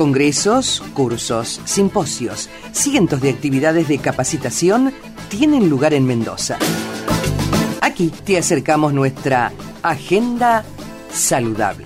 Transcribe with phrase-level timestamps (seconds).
[0.00, 4.94] Congresos, cursos, simposios, cientos de actividades de capacitación
[5.28, 6.56] tienen lugar en Mendoza.
[7.82, 9.52] Aquí te acercamos nuestra
[9.82, 10.64] agenda
[11.12, 11.84] saludable.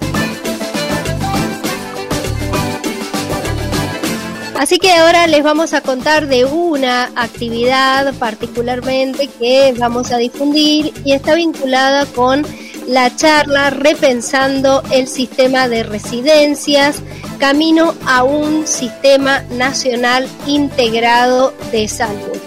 [4.60, 10.92] Así que ahora les vamos a contar de una actividad particularmente que vamos a difundir
[11.04, 12.46] y está vinculada con
[12.86, 17.02] la charla Repensando el sistema de residencias,
[17.38, 22.38] camino a un sistema nacional integrado de salud.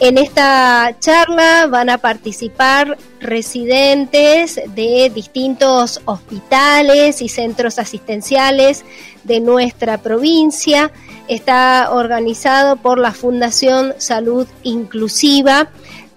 [0.00, 8.84] En esta charla van a participar residentes de distintos hospitales y centros asistenciales
[9.24, 10.92] de nuestra provincia.
[11.26, 15.68] Está organizado por la Fundación Salud Inclusiva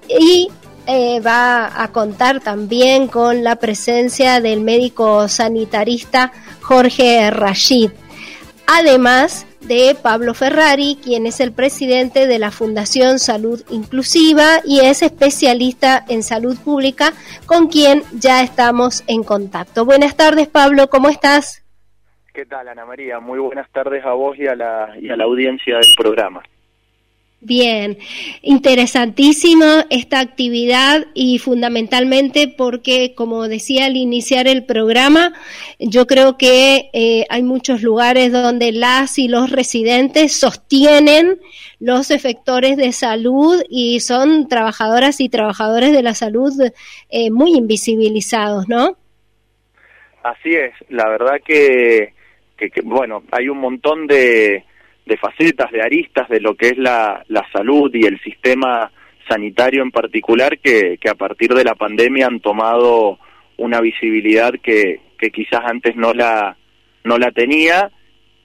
[0.08, 0.49] y
[0.85, 7.91] eh, va a contar también con la presencia del médico sanitarista Jorge Rashid.
[8.73, 15.02] Además, de Pablo Ferrari, quien es el presidente de la Fundación Salud Inclusiva y es
[15.02, 17.11] especialista en salud pública,
[17.45, 19.83] con quien ya estamos en contacto.
[19.83, 21.66] Buenas tardes, Pablo, ¿cómo estás?
[22.33, 23.19] ¿Qué tal, Ana María?
[23.19, 26.42] Muy buenas tardes a vos y a la, y a la audiencia del programa.
[27.44, 27.97] Bien,
[28.44, 35.33] interesantísima esta actividad y fundamentalmente porque, como decía al iniciar el programa,
[35.80, 41.39] yo creo que eh, hay muchos lugares donde las y los residentes sostienen
[41.80, 46.53] los efectores de salud y son trabajadoras y trabajadores de la salud
[47.09, 48.98] eh, muy invisibilizados, ¿no?
[50.22, 52.14] Así es, la verdad que,
[52.55, 54.64] que bueno, hay un montón de
[55.05, 58.91] de facetas, de aristas de lo que es la, la salud y el sistema
[59.27, 63.19] sanitario en particular que, que a partir de la pandemia han tomado
[63.58, 66.55] una visibilidad que, que quizás antes no la,
[67.03, 67.91] no la tenía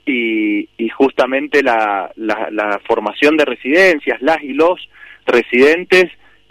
[0.04, 4.88] y, y justamente la, la, la, formación de residencias, las y los
[5.26, 6.04] residentes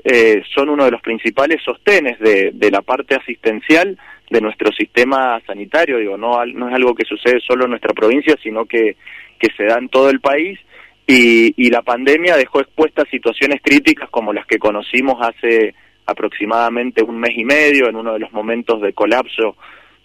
[0.03, 3.97] eh, son uno de los principales sostenes de, de la parte asistencial
[4.29, 5.97] de nuestro sistema sanitario.
[5.97, 8.97] Digo, no, no es algo que sucede solo en nuestra provincia, sino que
[9.39, 10.59] que se da en todo el país
[11.07, 15.75] y, y la pandemia dejó expuestas situaciones críticas como las que conocimos hace
[16.05, 19.55] aproximadamente un mes y medio en uno de los momentos de colapso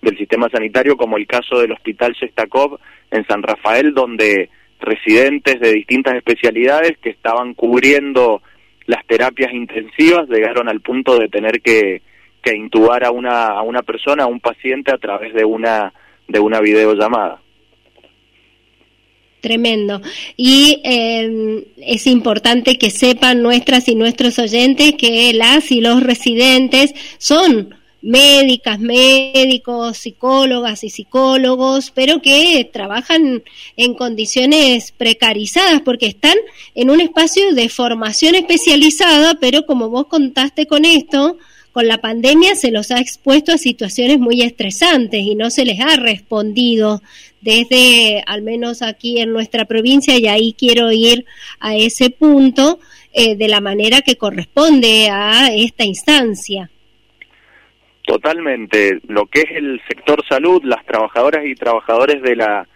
[0.01, 2.79] del sistema sanitario como el caso del Hospital Sestakov
[3.11, 8.43] en San Rafael donde residentes de distintas especialidades que estaban cubriendo
[8.87, 12.03] las terapias intensivas llegaron al punto de tener que,
[12.43, 15.93] que intubar a una, a una persona, a un paciente a través de una,
[16.27, 17.41] de una videollamada.
[19.41, 20.03] Tremendo.
[20.37, 26.93] Y eh, es importante que sepan nuestras y nuestros oyentes que las y los residentes
[27.19, 33.43] son médicas, médicos, psicólogas y psicólogos, pero que trabajan
[33.77, 36.37] en condiciones precarizadas porque están
[36.75, 41.39] en un espacio de formación especializada, pero como vos contaste con esto,
[41.73, 45.81] con la pandemia se los ha expuesto a situaciones muy estresantes y no se les
[45.81, 47.01] ha respondido
[47.41, 51.25] desde, al menos aquí en nuestra provincia, y ahí quiero ir
[51.59, 52.79] a ese punto,
[53.13, 56.71] eh, de la manera que corresponde a esta instancia.
[58.07, 59.01] Totalmente.
[59.09, 62.67] Lo que es el sector salud, las trabajadoras y trabajadores de la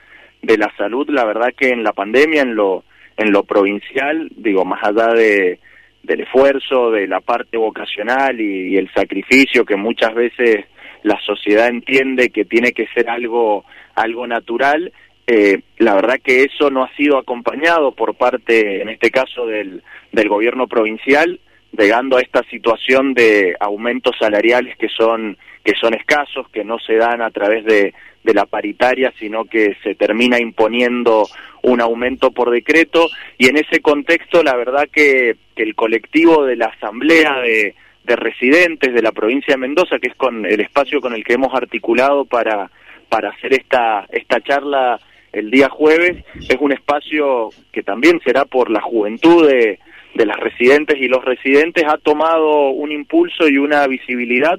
[0.43, 2.85] de la salud, la verdad que en la pandemia, en lo
[3.17, 5.59] en lo provincial, digo, más allá de
[6.05, 10.67] del esfuerzo, de la parte vocacional y el sacrificio que muchas veces
[11.03, 14.93] la sociedad entiende que tiene que ser algo algo natural.
[15.27, 19.83] Eh, la verdad que eso no ha sido acompañado por parte, en este caso, del,
[20.13, 21.41] del gobierno provincial,
[21.73, 26.97] llegando a esta situación de aumentos salariales que son, que son escasos, que no se
[26.97, 27.95] dan a través de,
[28.25, 31.29] de la paritaria, sino que se termina imponiendo
[31.63, 33.07] un aumento por decreto.
[33.39, 37.75] Y en ese contexto, la verdad que, que el colectivo de la Asamblea de,
[38.05, 41.35] de Residentes de la provincia de Mendoza, que es con el espacio con el que
[41.35, 42.71] hemos articulado para
[43.15, 44.99] para hacer esta, esta charla
[45.33, 46.25] el día jueves.
[46.49, 49.79] Es un espacio que también será por la juventud de,
[50.15, 54.59] de las residentes y los residentes, ha tomado un impulso y una visibilidad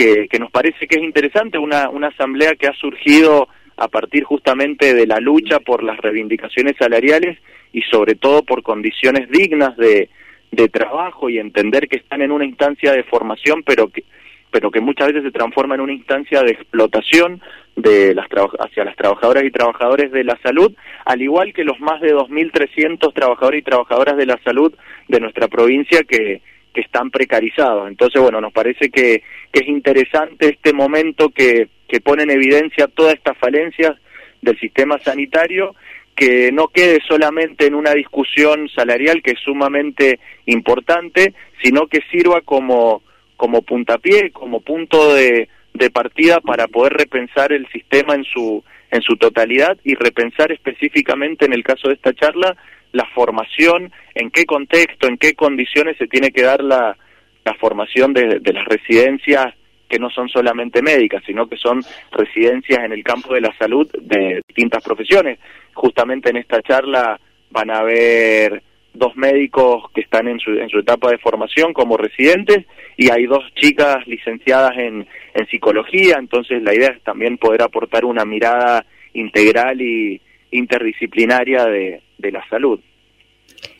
[0.00, 4.24] que, que nos parece que es interesante, una, una asamblea que ha surgido a partir
[4.24, 7.36] justamente de la lucha por las reivindicaciones salariales
[7.70, 10.08] y sobre todo por condiciones dignas de,
[10.52, 14.04] de trabajo y entender que están en una instancia de formación, pero que,
[14.50, 17.42] pero que muchas veces se transforma en una instancia de explotación
[17.76, 18.26] de las
[18.58, 20.72] hacia las trabajadoras y trabajadores de la salud,
[21.04, 24.72] al igual que los más de 2.300 trabajadores y trabajadoras de la salud
[25.08, 26.40] de nuestra provincia que,
[26.72, 27.88] que están precarizados.
[27.88, 29.22] Entonces, bueno, nos parece que,
[29.52, 33.96] es interesante este momento que, que pone en evidencia todas estas falencias
[34.40, 35.74] del sistema sanitario
[36.14, 42.42] que no quede solamente en una discusión salarial que es sumamente importante, sino que sirva
[42.42, 43.02] como,
[43.36, 49.02] como puntapié, como punto de, de partida para poder repensar el sistema en su, en
[49.02, 52.56] su totalidad y repensar específicamente en el caso de esta charla
[52.92, 56.96] la formación, en qué contexto, en qué condiciones se tiene que dar la,
[57.44, 59.54] la formación de, de las residencias
[59.88, 61.82] que no son solamente médicas, sino que son
[62.12, 65.38] residencias en el campo de la salud de distintas profesiones.
[65.74, 67.18] Justamente en esta charla
[67.50, 71.96] van a haber dos médicos que están en su, en su etapa de formación como
[71.96, 72.66] residentes
[72.96, 78.04] y hay dos chicas licenciadas en, en psicología, entonces la idea es también poder aportar
[78.04, 80.20] una mirada integral y
[80.50, 82.80] interdisciplinaria de, de la salud.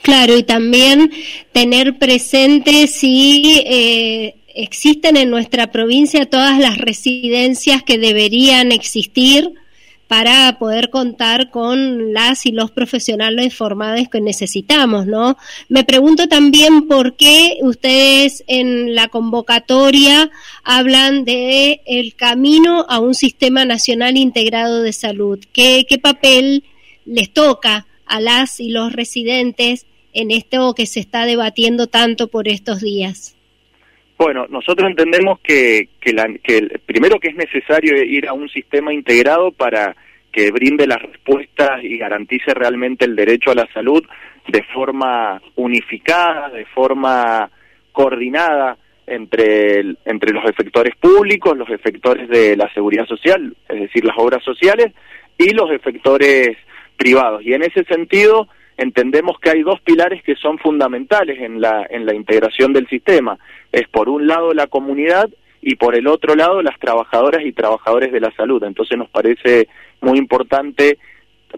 [0.02, 1.10] Claro, y también
[1.52, 9.52] tener presente si eh, existen en nuestra provincia todas las residencias que deberían existir
[10.08, 15.37] para poder contar con las y los profesionales formados que necesitamos, ¿no?
[15.69, 20.28] Me pregunto también por qué ustedes en la convocatoria
[20.64, 25.38] hablan de el camino a un sistema nacional integrado de salud.
[25.52, 26.64] ¿Qué, qué papel
[27.04, 32.49] les toca a las y los residentes en esto que se está debatiendo tanto por
[32.49, 33.37] estos días?
[34.19, 38.93] Bueno, nosotros entendemos que, que, la, que primero que es necesario ir a un sistema
[38.93, 39.97] integrado para
[40.31, 44.05] que brinde las respuestas y garantice realmente el derecho a la salud
[44.49, 47.51] de forma unificada, de forma
[47.93, 48.77] coordinada
[49.07, 54.43] entre, entre los efectores públicos, los efectores de la seguridad social, es decir, las obras
[54.45, 54.93] sociales,
[55.39, 56.57] y los efectores
[57.00, 57.41] privados.
[57.43, 62.05] Y en ese sentido, entendemos que hay dos pilares que son fundamentales en la, en
[62.05, 63.38] la integración del sistema.
[63.73, 65.31] Es por un lado la comunidad
[65.62, 68.62] y por el otro lado las trabajadoras y trabajadores de la salud.
[68.64, 69.69] Entonces nos parece
[70.02, 70.99] muy importante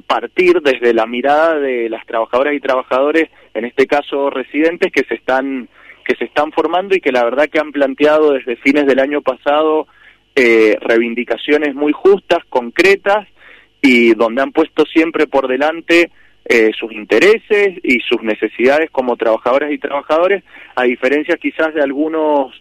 [0.06, 5.14] partir desde la mirada de las trabajadoras y trabajadores, en este caso residentes, que se
[5.14, 5.68] están
[6.04, 9.22] que se están formando y que la verdad que han planteado desde fines del año
[9.22, 9.86] pasado
[10.34, 13.28] eh, reivindicaciones muy justas, concretas
[13.82, 16.10] y donde han puesto siempre por delante
[16.44, 20.44] eh, sus intereses y sus necesidades como trabajadoras y trabajadores,
[20.76, 22.52] a diferencia quizás de algunos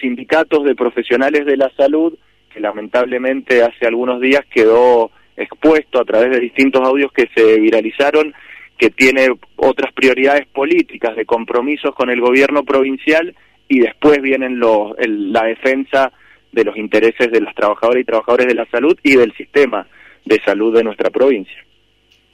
[0.00, 2.18] sindicatos de profesionales de la salud
[2.52, 8.34] que lamentablemente hace algunos días quedó expuesto a través de distintos audios que se viralizaron
[8.76, 13.34] que tiene otras prioridades políticas de compromisos con el gobierno provincial
[13.68, 16.12] y después vienen los, la defensa
[16.50, 19.86] de los intereses de los trabajadores y trabajadores de la salud y del sistema
[20.24, 21.64] de salud de nuestra provincia.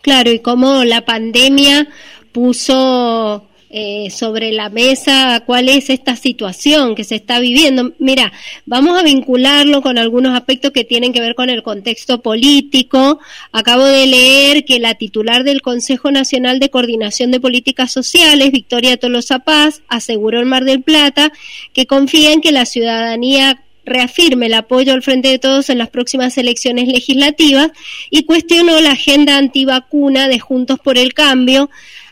[0.02, 1.88] Claro, y cómo la pandemia
[2.32, 7.92] puso eh, sobre la mesa cuál es esta situación que se está viviendo.
[7.98, 8.32] Mira,
[8.64, 13.18] vamos a vincularlo con algunos aspectos que tienen que ver con el contexto político.
[13.50, 18.96] Acabo de leer que la titular del Consejo Nacional de Coordinación de Políticas Sociales, Victoria
[18.96, 21.32] Tolosa Paz, aseguró en Mar del Plata
[21.72, 25.88] que confía en que la ciudadanía reafirme el apoyo al Frente de Todos en las
[25.88, 27.70] próximas elecciones legislativas
[28.10, 31.70] y cuestionó la agenda antivacuna de Juntos por el Cambio,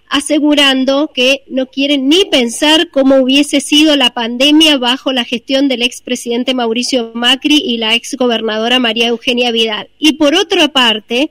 [0.08, 5.82] asegurando que no quieren ni pensar cómo hubiese sido la pandemia bajo la gestión del
[5.82, 9.88] expresidente Mauricio Macri y la exgobernadora María Eugenia Vidal.
[9.98, 11.30] Y por otra parte,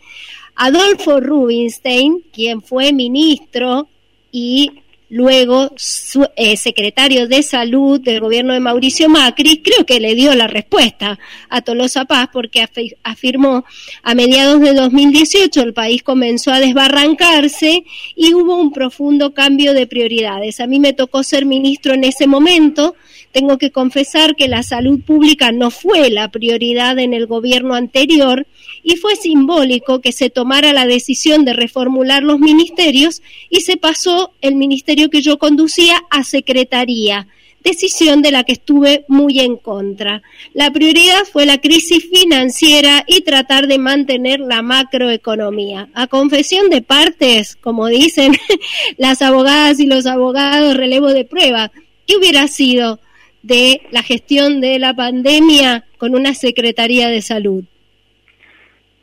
[0.55, 3.87] Adolfo Rubinstein, quien fue ministro
[4.31, 4.82] y
[5.13, 10.33] luego su, eh, secretario de salud del gobierno de Mauricio Macri, creo que le dio
[10.33, 12.65] la respuesta a Tolosa Paz porque
[13.03, 13.63] afirmó
[14.01, 17.83] a mediados de 2018 el país comenzó a desbarrancarse
[18.15, 20.59] y hubo un profundo cambio de prioridades.
[20.59, 22.95] A mí me tocó ser ministro en ese momento,
[23.31, 28.47] tengo que confesar que la salud pública no fue la prioridad en el gobierno anterior
[28.83, 34.33] y fue simbólico que se tomara la decisión de reformular los ministerios y se pasó
[34.41, 37.27] el ministerio que yo conducía a secretaría,
[37.63, 40.21] decisión de la que estuve muy en contra.
[40.53, 45.87] La prioridad fue la crisis financiera y tratar de mantener la macroeconomía.
[45.93, 48.33] A confesión de partes, como dicen
[48.97, 51.71] las abogadas y los abogados, relevo de prueba,
[52.05, 52.99] ¿qué hubiera sido
[53.43, 57.63] de la gestión de la pandemia con una Secretaría de Salud?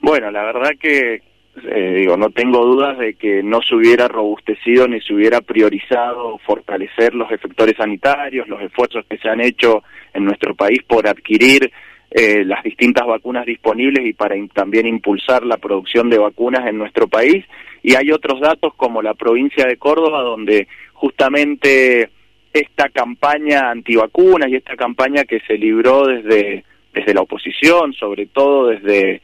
[0.01, 1.23] Bueno, la verdad que
[1.63, 6.39] eh, digo, no tengo dudas de que no se hubiera robustecido ni se hubiera priorizado
[6.39, 9.83] fortalecer los efectores sanitarios, los esfuerzos que se han hecho
[10.15, 11.71] en nuestro país por adquirir
[12.11, 17.09] eh, las distintas vacunas disponibles y para también impulsar la producción de vacunas en nuestro
[17.09, 17.45] país.
[17.83, 22.11] Y hay otros datos como la provincia de Córdoba, donde justamente
[22.53, 28.69] esta campaña antivacunas y esta campaña que se libró desde, desde la oposición, sobre todo
[28.69, 29.23] desde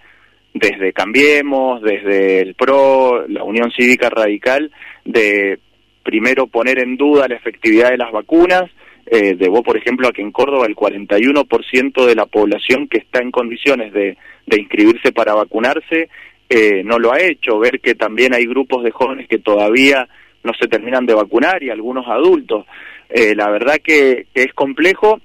[0.58, 4.70] desde Cambiemos, desde el PRO, la Unión Cívica Radical,
[5.04, 5.58] de
[6.02, 8.70] primero poner en duda la efectividad de las vacunas.
[9.06, 13.20] Eh, debo, por ejemplo, a que en Córdoba el 41% de la población que está
[13.20, 16.08] en condiciones de, inscribirse para vacunarse
[16.48, 17.58] eh, no lo ha hecho.
[17.58, 20.08] Ver que también hay grupos de jóvenes que todavía
[20.42, 22.66] no se terminan de vacunar y algunos adultos.
[23.08, 25.20] Eh, la verdad que, es complejo.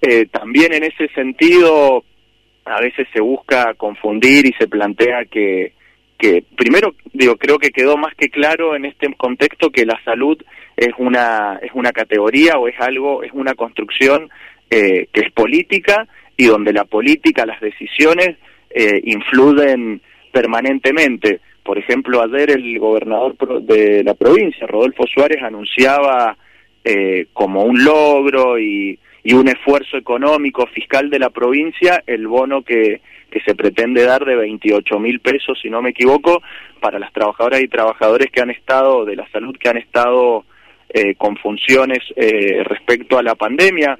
[0.00, 2.04] Eh, también en ese sentido
[2.64, 5.72] a veces se busca confundir y se plantea que,
[6.18, 10.40] que primero digo creo que quedó más que claro en este contexto que la salud
[10.76, 14.30] es una es una categoría o es algo es una construcción
[14.70, 18.36] eh, que es política y donde la política las decisiones
[18.70, 20.00] eh, influyen
[20.32, 21.40] permanentemente.
[21.62, 26.36] Por ejemplo ayer el gobernador de la provincia Rodolfo Suárez anunciaba
[26.84, 32.62] eh, como un logro y y un esfuerzo económico fiscal de la provincia el bono
[32.62, 33.00] que,
[33.30, 36.42] que se pretende dar de 28 mil pesos, si no me equivoco,
[36.80, 40.44] para las trabajadoras y trabajadores que han estado, de la salud, que han estado
[40.88, 43.96] eh, con funciones eh, respecto a la pandemia,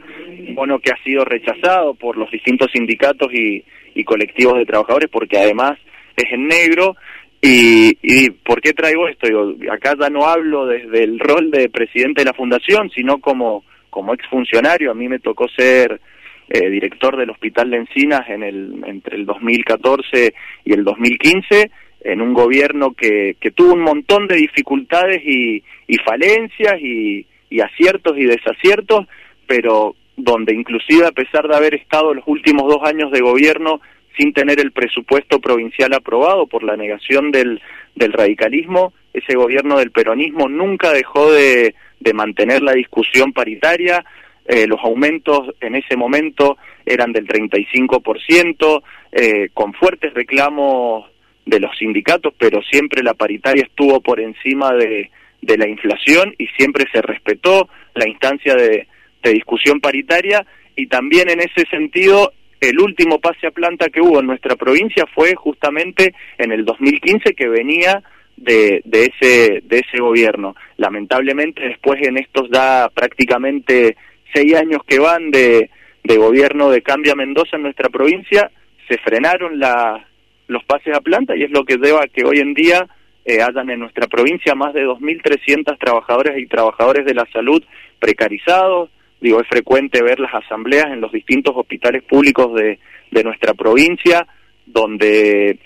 [0.48, 3.64] un bono que ha sido rechazado por los distintos sindicatos y,
[3.94, 5.78] y colectivos de trabajadores, porque además
[6.16, 6.96] es en negro.
[7.40, 9.26] Y, y ¿por qué traigo esto?
[9.26, 13.64] Digo, acá ya no hablo desde el rol de presidente de la fundación, sino como
[13.92, 16.00] como exfuncionario, a mí me tocó ser
[16.48, 20.34] eh, director del Hospital de Encinas en el, entre el 2014
[20.64, 21.70] y el 2015,
[22.04, 25.62] en un gobierno que, que tuvo un montón de dificultades y,
[26.06, 29.06] falencias y, y aciertos y desaciertos,
[29.46, 33.82] pero donde inclusive a pesar de haber estado los últimos dos años de gobierno
[34.16, 37.60] sin tener el presupuesto provincial aprobado por la negación del,
[37.94, 44.04] del radicalismo, ese gobierno del peronismo nunca dejó de, de mantener la discusión paritaria.
[44.44, 48.82] Eh, los aumentos en ese momento eran del 35%,
[49.12, 51.06] eh, con fuertes reclamos
[51.46, 56.46] de los sindicatos, pero siempre la paritaria estuvo por encima de, de la inflación y
[56.56, 58.88] siempre se respetó la instancia de,
[59.22, 60.44] de discusión paritaria
[60.76, 65.04] y también en ese sentido el último pase a planta que hubo en nuestra provincia
[65.12, 68.02] fue justamente en el 2015 que venía
[68.36, 70.54] de, de, ese, de ese gobierno.
[70.76, 73.96] Lamentablemente después en estos da prácticamente
[74.34, 75.70] seis años que van de,
[76.04, 78.50] de gobierno de Cambia Mendoza en nuestra provincia,
[78.88, 80.06] se frenaron la,
[80.48, 82.86] los pases a planta y es lo que lleva a que hoy en día
[83.24, 87.62] eh, hayan en nuestra provincia más de 2.300 trabajadores y trabajadores de la salud
[87.98, 88.90] precarizados.
[89.20, 92.80] Digo, es frecuente ver las asambleas en los distintos hospitales públicos de,
[93.12, 94.26] de nuestra provincia,
[94.66, 95.58] donde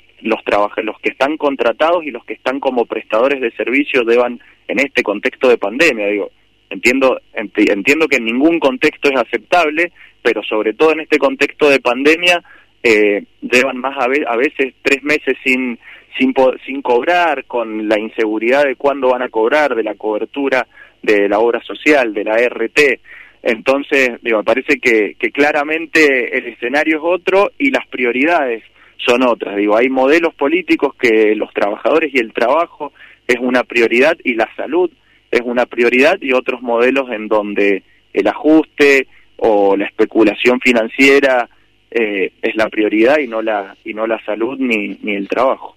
[0.58, 4.80] los los que están contratados y los que están como prestadores de servicios deban en
[4.80, 6.30] este contexto de pandemia digo
[6.70, 11.80] entiendo entiendo que en ningún contexto es aceptable pero sobre todo en este contexto de
[11.80, 12.42] pandemia
[12.82, 15.78] eh, llevan más a, a veces tres meses sin
[16.18, 16.34] sin
[16.64, 20.66] sin cobrar con la inseguridad de cuándo van a cobrar de la cobertura
[21.02, 23.00] de la obra social de la RT
[23.42, 28.62] entonces digo me parece que, que claramente el escenario es otro y las prioridades
[28.98, 29.56] son otras.
[29.56, 32.92] Digo, hay modelos políticos que los trabajadores y el trabajo
[33.26, 34.90] es una prioridad y la salud
[35.30, 41.48] es una prioridad y otros modelos en donde el ajuste o la especulación financiera
[41.90, 45.76] eh, es la prioridad y no la y no la salud ni, ni el trabajo.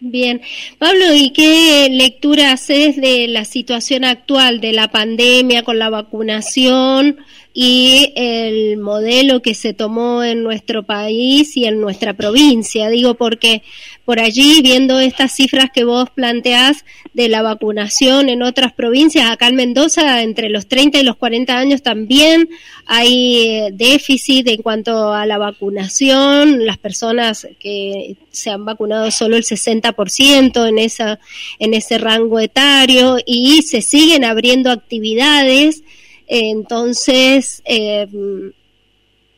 [0.00, 0.40] Bien,
[0.78, 7.18] Pablo, ¿y qué lectura haces de la situación actual de la pandemia con la vacunación?
[7.60, 12.88] Y el modelo que se tomó en nuestro país y en nuestra provincia.
[12.88, 13.62] Digo porque
[14.04, 16.84] por allí, viendo estas cifras que vos planteás
[17.14, 21.58] de la vacunación en otras provincias, acá en Mendoza, entre los 30 y los 40
[21.58, 22.48] años también
[22.86, 26.64] hay eh, déficit en cuanto a la vacunación.
[26.64, 31.18] Las personas que se han vacunado solo el 60% en, esa,
[31.58, 35.82] en ese rango etario y se siguen abriendo actividades
[36.28, 38.06] entonces, eh,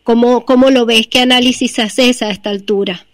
[0.03, 1.07] ¿cómo, ¿cómo lo ves?
[1.07, 3.07] ¿Qué análisis haces a esta altura?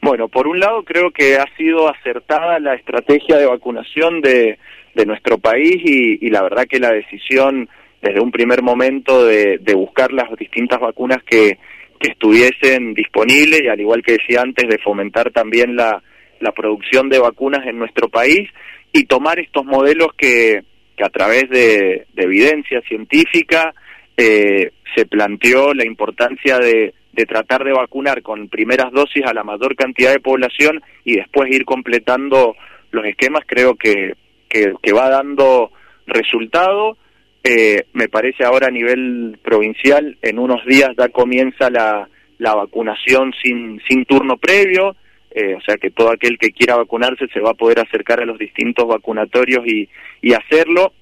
[0.00, 4.58] Bueno, por un lado creo que ha sido acertada la estrategia de vacunación de,
[4.94, 7.68] de nuestro país y, y, la verdad que la decisión
[8.00, 11.58] desde un primer momento de, de buscar las distintas vacunas que,
[11.98, 16.00] que, estuviesen disponibles y al igual que decía antes de fomentar también la,
[16.38, 18.48] la producción de vacunas en nuestro país
[18.92, 20.62] y tomar estos modelos que,
[20.98, 23.72] que a través de, evidencia científica
[24.16, 26.92] eh, se planteó la importancia de,
[27.26, 31.64] tratar de vacunar con primeras dosis a la mayor cantidad de población y después ir
[31.64, 32.54] completando
[32.92, 34.14] los esquemas, creo que,
[34.48, 35.72] que, va dando
[36.06, 36.96] resultado.
[37.42, 43.32] Eh, me parece ahora a nivel provincial, en unos días ya comienza la, la vacunación
[43.42, 44.94] sin, sin turno previo,
[45.30, 48.26] eh, o sea que todo aquel que quiera vacunarse se va a poder acercar a
[48.26, 49.88] los distintos vacunatorios y,
[50.22, 50.92] y hacerlo,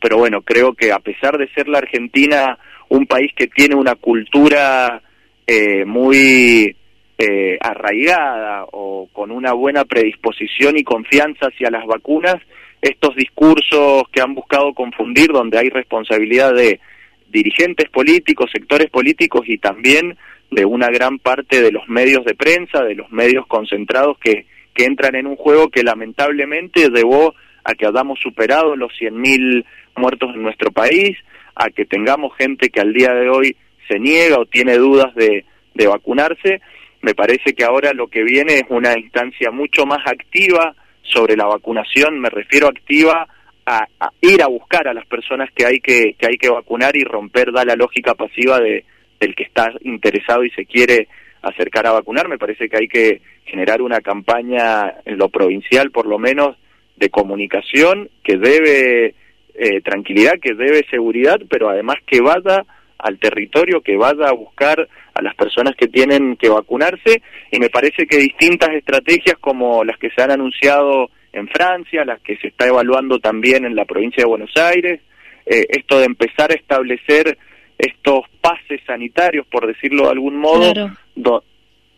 [0.00, 2.58] pero bueno, creo que a pesar de ser la Argentina
[2.88, 5.02] un país que tiene una cultura
[5.46, 6.74] eh, muy
[7.18, 12.36] eh, arraigada o con una buena predisposición y confianza hacia las vacunas,
[12.80, 16.80] estos discursos que han buscado confundir, donde hay responsabilidad de
[17.28, 20.16] dirigentes políticos, sectores políticos y también
[20.50, 24.84] de una gran parte de los medios de prensa, de los medios concentrados que, que
[24.84, 29.64] entran en un juego que lamentablemente llevó a que hayamos superado los 100.000
[29.96, 31.16] muertos en nuestro país,
[31.54, 33.56] a que tengamos gente que al día de hoy
[33.88, 36.60] se niega o tiene dudas de, de vacunarse.
[37.02, 41.46] Me parece que ahora lo que viene es una instancia mucho más activa sobre la
[41.46, 43.26] vacunación, me refiero activa
[43.66, 43.86] a,
[44.20, 47.52] ir a buscar a las personas que hay que, que hay que vacunar y romper
[47.52, 48.84] da la lógica pasiva de,
[49.20, 51.08] del que está interesado y se quiere
[51.42, 52.28] acercar a vacunar.
[52.28, 56.56] Me parece que hay que generar una campaña en lo provincial, por lo menos,
[56.96, 59.14] de comunicación que debe
[59.54, 62.64] eh, tranquilidad, que debe seguridad, pero además que vaya
[62.98, 67.70] al territorio, que vaya a buscar a las personas que tienen que vacunarse y me
[67.70, 72.48] parece que distintas estrategias como las que se han anunciado en Francia, las que se
[72.48, 75.00] está evaluando también en la provincia de Buenos Aires,
[75.46, 77.38] eh, esto de empezar a establecer
[77.78, 80.72] estos pases sanitarios, por decirlo de algún modo,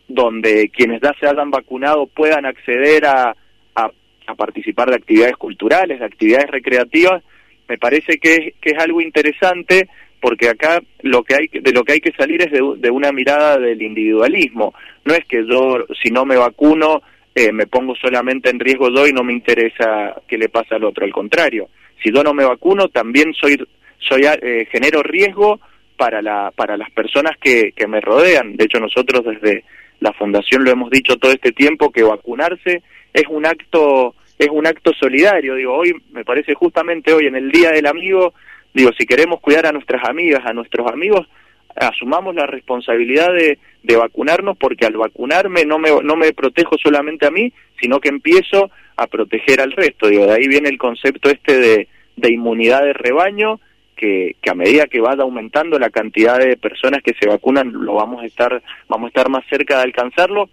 [0.07, 3.35] donde quienes ya se hayan vacunado puedan acceder a,
[3.75, 3.91] a,
[4.35, 7.21] participar de actividades culturales, de actividades recreativas,
[7.67, 9.89] me parece que que es algo interesante
[10.21, 13.57] porque acá lo que hay de lo que hay que salir es de, una mirada
[13.57, 14.73] del individualismo.
[15.03, 17.01] No es que yo si no me vacuno
[17.35, 20.85] eh, me pongo solamente en riesgo yo y no me interesa qué le pasa al
[20.85, 21.03] otro.
[21.03, 21.69] Al contrario
[22.01, 23.57] si yo no me vacuno también soy
[23.99, 25.59] soy eh, genero riesgo
[26.01, 29.65] para la para las personas que, que me rodean de hecho nosotros desde
[29.99, 32.81] la fundación lo hemos dicho todo este tiempo que vacunarse
[33.13, 37.51] es un acto es un acto solidario digo hoy me parece justamente hoy en el
[37.51, 38.33] día del amigo
[38.73, 41.27] Digo, si queremos cuidar a nuestras amigas, a nuestros amigos,
[41.75, 47.25] asumamos la responsabilidad de, de vacunarnos porque al vacunarme no me, no me protejo solamente
[47.25, 50.07] a mí, sino que empiezo a proteger al resto.
[50.07, 53.59] Digo, de ahí viene el concepto este de, de inmunidad de rebaño,
[54.01, 58.23] que, a medida que vaya aumentando la cantidad de personas que se vacunan, lo vamos
[58.23, 60.49] a estar, vamos a estar más cerca de alcanzarlo.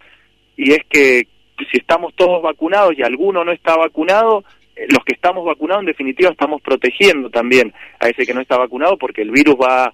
[0.55, 1.27] Y es que
[1.71, 4.43] si estamos todos vacunados y alguno no está vacunado,
[4.75, 8.97] los que estamos vacunados en definitiva estamos protegiendo también a ese que no está vacunado
[8.97, 9.93] porque el virus va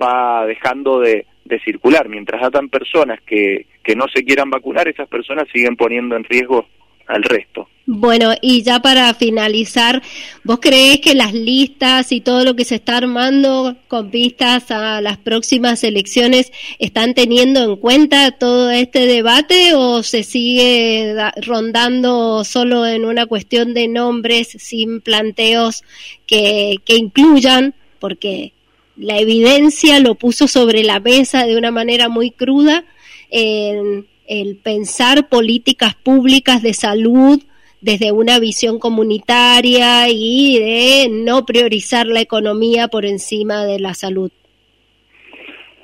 [0.00, 5.06] va dejando de, de circular mientras hatan personas que, que no se quieran vacunar esas
[5.06, 6.66] personas siguen poniendo en riesgo
[7.06, 7.68] al resto.
[7.84, 10.02] Bueno, y ya para finalizar,
[10.44, 15.00] ¿vos creés que las listas y todo lo que se está armando con vistas a
[15.00, 22.86] las próximas elecciones están teniendo en cuenta todo este debate o se sigue rondando solo
[22.86, 25.82] en una cuestión de nombres sin planteos
[26.24, 27.74] que, que incluyan?
[27.98, 28.52] Porque
[28.96, 32.84] la evidencia lo puso sobre la mesa de una manera muy cruda.
[33.28, 37.42] En, el pensar políticas públicas de salud
[37.82, 44.30] desde una visión comunitaria y de no priorizar la economía por encima de la salud.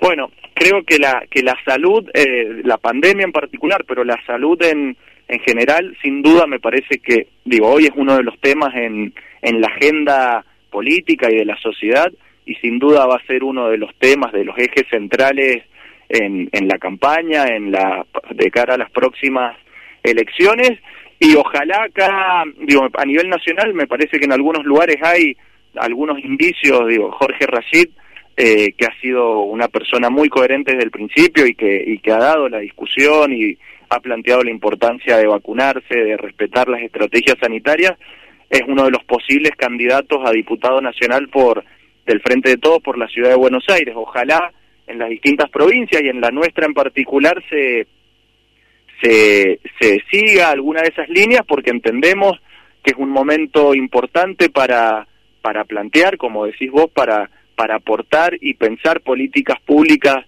[0.00, 4.62] Bueno, creo que la que la salud, eh, la pandemia en particular, pero la salud
[4.62, 8.74] en en general, sin duda me parece que digo hoy es uno de los temas
[8.74, 12.10] en en la agenda política y de la sociedad
[12.46, 15.64] y sin duda va a ser uno de los temas de los ejes centrales
[16.08, 19.56] en, en la campaña, en la de cara a las próximas
[20.02, 20.78] elecciones
[21.20, 25.36] y ojalá acá, digo, a nivel nacional me parece que en algunos lugares hay
[25.76, 27.88] algunos indicios, digo, Jorge Rashid,
[28.36, 32.12] eh, que ha sido una persona muy coherente desde el principio y que, y que
[32.12, 33.58] ha dado la discusión y
[33.90, 37.98] ha planteado la importancia de vacunarse, de respetar las estrategias sanitarias,
[38.48, 41.64] es uno de los posibles candidatos a diputado nacional por
[42.06, 43.94] del Frente de Todos por la ciudad de Buenos Aires.
[43.96, 44.52] Ojalá
[44.86, 47.86] en las distintas provincias y en la nuestra en particular se,
[49.00, 52.40] se, se siga alguna de esas líneas porque entendemos
[52.82, 55.06] que es un momento importante para,
[55.42, 60.24] para plantear, como decís vos, para, para aportar y pensar políticas públicas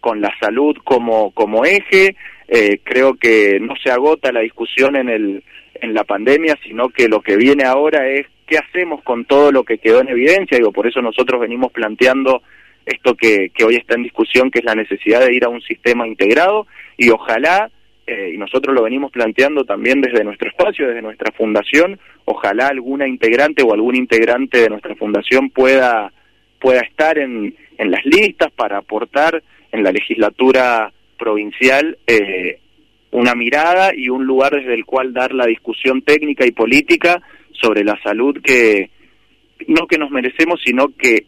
[0.00, 2.16] con la salud como, como eje.
[2.48, 5.44] Eh, creo que no se agota la discusión en, el,
[5.74, 9.62] en la pandemia, sino que lo que viene ahora es qué hacemos con todo lo
[9.64, 10.58] que quedó en evidencia.
[10.58, 12.42] Digo, por eso nosotros venimos planteando
[12.86, 15.60] esto que, que hoy está en discusión, que es la necesidad de ir a un
[15.62, 17.70] sistema integrado y ojalá,
[18.10, 23.06] eh, y nosotros lo venimos planteando también desde nuestro espacio, desde nuestra fundación, ojalá alguna
[23.06, 26.12] integrante o algún integrante de nuestra fundación pueda,
[26.58, 32.58] pueda estar en, en las listas para aportar en la legislatura provincial eh,
[33.12, 37.84] una mirada y un lugar desde el cual dar la discusión técnica y política sobre
[37.84, 38.90] la salud que
[39.68, 41.26] no que nos merecemos, sino que,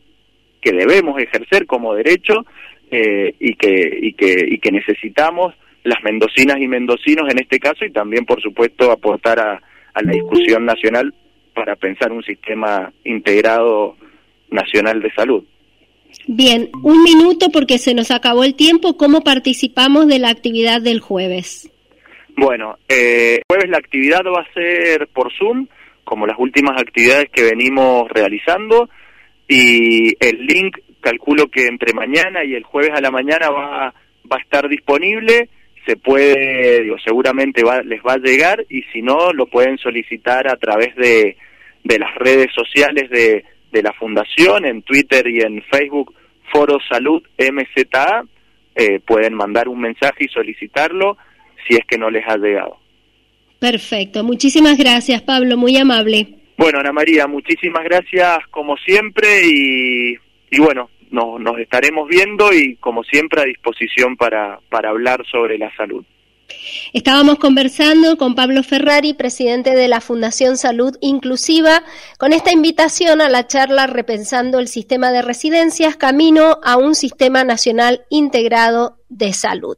[0.60, 2.44] que debemos ejercer como derecho
[2.90, 7.84] eh, y, que, y, que, y que necesitamos las mendocinas y mendocinos en este caso
[7.84, 9.60] y también, por supuesto, aportar a,
[9.94, 11.14] a la discusión nacional
[11.54, 13.96] para pensar un sistema integrado
[14.50, 15.44] nacional de salud.
[16.26, 18.96] Bien, un minuto porque se nos acabó el tiempo.
[18.96, 21.70] ¿Cómo participamos de la actividad del jueves?
[22.36, 25.66] Bueno, eh, jueves la actividad va a ser por Zoom,
[26.04, 28.88] como las últimas actividades que venimos realizando,
[29.48, 33.94] y el link calculo que entre mañana y el jueves a la mañana va,
[34.30, 35.48] va a estar disponible,
[35.86, 40.48] se puede, digo, seguramente va, les va a llegar, y si no, lo pueden solicitar
[40.48, 41.36] a través de,
[41.84, 46.14] de las redes sociales de, de la Fundación, en Twitter y en Facebook,
[46.52, 48.24] Foro Salud MZA,
[48.74, 51.16] eh, pueden mandar un mensaje y solicitarlo
[51.66, 52.78] si es que no les ha llegado.
[53.58, 56.26] Perfecto, muchísimas gracias Pablo, muy amable.
[56.56, 60.16] Bueno, Ana María, muchísimas gracias como siempre y,
[60.50, 65.74] y bueno, nos, estaremos viendo y como siempre a disposición para, para hablar sobre la
[65.76, 66.04] salud.
[66.92, 71.82] Estábamos conversando con Pablo Ferrari, presidente de la Fundación Salud Inclusiva,
[72.18, 77.44] con esta invitación a la charla Repensando el Sistema de Residencias, camino a un sistema
[77.44, 79.76] nacional integrado de salud.